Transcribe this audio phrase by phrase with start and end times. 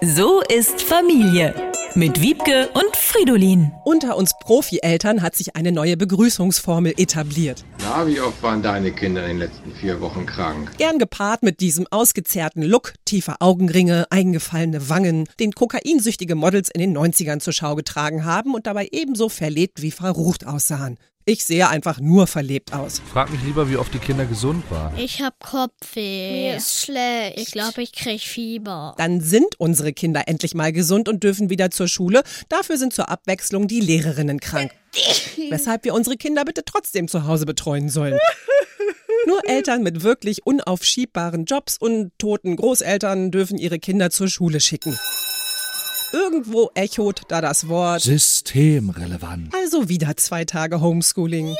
[0.00, 1.54] So ist Familie.
[1.96, 3.72] Mit Wiebke und Fridolin.
[3.84, 7.64] Unter uns Profi-Eltern hat sich eine neue Begrüßungsformel etabliert.
[7.80, 10.70] Na, wie oft waren deine Kinder in den letzten vier Wochen krank?
[10.78, 16.96] Gern gepaart mit diesem ausgezerrten Look, tiefer Augenringe, eingefallene Wangen, den kokainsüchtige Models in den
[16.96, 20.98] 90ern zur Schau getragen haben und dabei ebenso verlebt wie verrucht aussahen.
[21.28, 23.02] Ich sehe einfach nur verlebt aus.
[23.12, 24.96] Frag mich lieber, wie oft die Kinder gesund waren.
[24.96, 26.50] Ich hab Kopfweh.
[26.50, 27.40] Mir ist schlecht.
[27.40, 28.94] Ich glaube, ich krieg Fieber.
[28.96, 32.22] Dann sind unsere Kinder endlich mal gesund und dürfen wieder zur Schule.
[32.48, 34.70] Dafür sind zur Abwechslung die Lehrerinnen krank.
[35.50, 38.16] Weshalb wir unsere Kinder bitte trotzdem zu Hause betreuen sollen.
[39.26, 44.96] Nur Eltern mit wirklich unaufschiebbaren Jobs und toten Großeltern dürfen ihre Kinder zur Schule schicken.
[46.16, 48.00] Irgendwo echot da das Wort.
[48.00, 49.54] Systemrelevant.
[49.54, 51.54] Also wieder zwei Tage Homeschooling.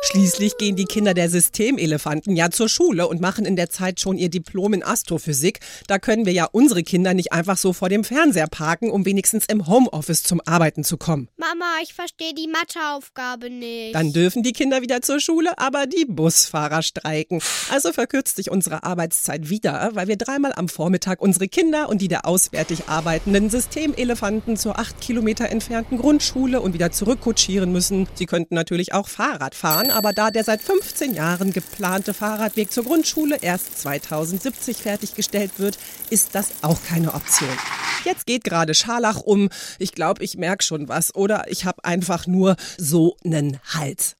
[0.00, 4.16] Schließlich gehen die Kinder der Systemelefanten ja zur Schule und machen in der Zeit schon
[4.16, 5.60] ihr Diplom in Astrophysik.
[5.88, 9.44] Da können wir ja unsere Kinder nicht einfach so vor dem Fernseher parken, um wenigstens
[9.46, 11.28] im Homeoffice zum Arbeiten zu kommen.
[11.48, 13.94] Mama, ich verstehe die Matheaufgabe nicht.
[13.94, 17.40] Dann dürfen die Kinder wieder zur Schule, aber die Busfahrer streiken.
[17.70, 22.08] Also verkürzt sich unsere Arbeitszeit wieder, weil wir dreimal am Vormittag unsere Kinder und die
[22.08, 28.08] der auswärtig arbeitenden Systemelefanten zur acht Kilometer entfernten Grundschule und wieder zurückkutschieren müssen.
[28.12, 32.84] Sie könnten natürlich auch Fahrrad fahren, aber da der seit 15 Jahren geplante Fahrradweg zur
[32.84, 35.78] Grundschule erst 2070 fertiggestellt wird,
[36.10, 37.48] ist das auch keine Option.
[38.04, 39.48] Jetzt geht gerade Scharlach um.
[39.78, 41.14] Ich glaube, ich merke schon was.
[41.14, 44.16] Oder ich habe einfach nur so einen Hals.